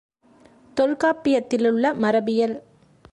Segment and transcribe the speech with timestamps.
[0.77, 2.55] தொல்காப்பியத்திலுள்ள மரபியல்